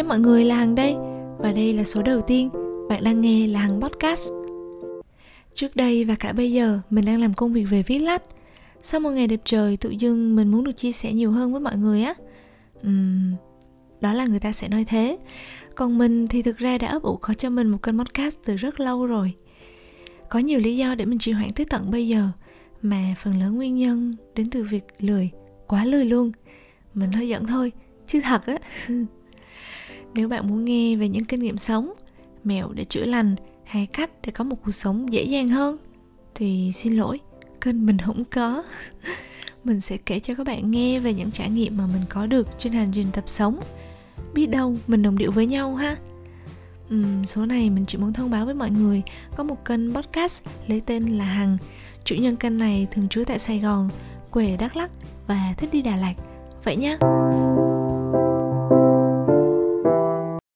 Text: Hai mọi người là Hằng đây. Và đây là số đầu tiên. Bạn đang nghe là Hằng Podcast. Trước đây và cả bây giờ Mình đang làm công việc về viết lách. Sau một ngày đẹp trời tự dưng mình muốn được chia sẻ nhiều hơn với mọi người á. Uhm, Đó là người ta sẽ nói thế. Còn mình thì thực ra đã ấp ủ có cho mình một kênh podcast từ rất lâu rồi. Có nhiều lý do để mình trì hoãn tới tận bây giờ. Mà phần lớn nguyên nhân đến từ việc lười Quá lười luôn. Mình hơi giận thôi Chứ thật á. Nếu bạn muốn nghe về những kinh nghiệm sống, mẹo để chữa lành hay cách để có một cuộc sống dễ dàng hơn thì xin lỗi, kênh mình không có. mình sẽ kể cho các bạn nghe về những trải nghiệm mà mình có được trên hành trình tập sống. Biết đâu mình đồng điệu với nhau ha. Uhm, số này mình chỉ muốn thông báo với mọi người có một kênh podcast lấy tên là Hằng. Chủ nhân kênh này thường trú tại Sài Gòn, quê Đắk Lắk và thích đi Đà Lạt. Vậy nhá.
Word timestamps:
Hai 0.00 0.08
mọi 0.08 0.20
người 0.20 0.44
là 0.44 0.56
Hằng 0.56 0.74
đây. 0.74 0.94
Và 1.38 1.52
đây 1.52 1.72
là 1.72 1.84
số 1.84 2.02
đầu 2.02 2.20
tiên. 2.20 2.50
Bạn 2.88 3.04
đang 3.04 3.20
nghe 3.20 3.46
là 3.46 3.60
Hằng 3.60 3.80
Podcast. 3.80 4.30
Trước 5.54 5.76
đây 5.76 6.04
và 6.04 6.14
cả 6.14 6.32
bây 6.32 6.52
giờ 6.52 6.80
Mình 6.90 7.04
đang 7.04 7.20
làm 7.20 7.34
công 7.34 7.52
việc 7.52 7.64
về 7.70 7.82
viết 7.82 7.98
lách. 7.98 8.22
Sau 8.82 9.00
một 9.00 9.10
ngày 9.10 9.26
đẹp 9.26 9.40
trời 9.44 9.76
tự 9.76 9.90
dưng 9.90 10.36
mình 10.36 10.48
muốn 10.48 10.64
được 10.64 10.76
chia 10.76 10.92
sẻ 10.92 11.12
nhiều 11.12 11.30
hơn 11.30 11.52
với 11.52 11.60
mọi 11.60 11.76
người 11.76 12.02
á. 12.02 12.14
Uhm, 12.86 13.34
Đó 14.00 14.12
là 14.12 14.26
người 14.26 14.38
ta 14.38 14.52
sẽ 14.52 14.68
nói 14.68 14.84
thế. 14.84 15.18
Còn 15.74 15.98
mình 15.98 16.28
thì 16.28 16.42
thực 16.42 16.58
ra 16.58 16.78
đã 16.78 16.88
ấp 16.88 17.02
ủ 17.02 17.16
có 17.16 17.34
cho 17.34 17.50
mình 17.50 17.68
một 17.68 17.82
kênh 17.82 17.98
podcast 17.98 18.38
từ 18.44 18.56
rất 18.56 18.80
lâu 18.80 19.06
rồi. 19.06 19.32
Có 20.28 20.38
nhiều 20.38 20.60
lý 20.60 20.76
do 20.76 20.94
để 20.94 21.04
mình 21.04 21.18
trì 21.18 21.32
hoãn 21.32 21.52
tới 21.52 21.66
tận 21.70 21.90
bây 21.90 22.08
giờ. 22.08 22.28
Mà 22.82 23.14
phần 23.18 23.40
lớn 23.40 23.56
nguyên 23.56 23.76
nhân 23.76 24.16
đến 24.34 24.50
từ 24.50 24.62
việc 24.62 24.84
lười 24.98 25.30
Quá 25.66 25.84
lười 25.84 26.04
luôn. 26.04 26.32
Mình 26.94 27.12
hơi 27.12 27.28
giận 27.28 27.46
thôi 27.46 27.72
Chứ 28.06 28.20
thật 28.24 28.46
á. 28.46 28.58
Nếu 30.14 30.28
bạn 30.28 30.48
muốn 30.48 30.64
nghe 30.64 30.96
về 30.96 31.08
những 31.08 31.24
kinh 31.24 31.40
nghiệm 31.40 31.58
sống, 31.58 31.92
mẹo 32.44 32.72
để 32.72 32.84
chữa 32.84 33.04
lành 33.04 33.34
hay 33.64 33.86
cách 33.86 34.10
để 34.26 34.32
có 34.32 34.44
một 34.44 34.56
cuộc 34.64 34.72
sống 34.72 35.12
dễ 35.12 35.22
dàng 35.22 35.48
hơn 35.48 35.76
thì 36.34 36.72
xin 36.74 36.96
lỗi, 36.96 37.20
kênh 37.60 37.86
mình 37.86 37.98
không 38.04 38.24
có. 38.24 38.62
mình 39.64 39.80
sẽ 39.80 39.96
kể 39.96 40.20
cho 40.20 40.34
các 40.34 40.46
bạn 40.46 40.70
nghe 40.70 41.00
về 41.00 41.14
những 41.14 41.30
trải 41.30 41.50
nghiệm 41.50 41.76
mà 41.76 41.86
mình 41.86 42.02
có 42.08 42.26
được 42.26 42.48
trên 42.58 42.72
hành 42.72 42.90
trình 42.92 43.06
tập 43.12 43.24
sống. 43.26 43.60
Biết 44.34 44.46
đâu 44.46 44.76
mình 44.86 45.02
đồng 45.02 45.18
điệu 45.18 45.32
với 45.32 45.46
nhau 45.46 45.74
ha. 45.74 45.96
Uhm, 46.94 47.24
số 47.24 47.46
này 47.46 47.70
mình 47.70 47.84
chỉ 47.86 47.98
muốn 47.98 48.12
thông 48.12 48.30
báo 48.30 48.44
với 48.44 48.54
mọi 48.54 48.70
người 48.70 49.02
có 49.36 49.44
một 49.44 49.64
kênh 49.64 49.94
podcast 49.94 50.42
lấy 50.66 50.80
tên 50.80 51.18
là 51.18 51.24
Hằng. 51.24 51.58
Chủ 52.04 52.14
nhân 52.14 52.36
kênh 52.36 52.58
này 52.58 52.86
thường 52.90 53.08
trú 53.08 53.24
tại 53.26 53.38
Sài 53.38 53.58
Gòn, 53.58 53.88
quê 54.30 54.56
Đắk 54.60 54.76
Lắk 54.76 54.90
và 55.26 55.54
thích 55.56 55.70
đi 55.72 55.82
Đà 55.82 55.96
Lạt. 55.96 56.14
Vậy 56.64 56.76
nhá. 56.76 56.98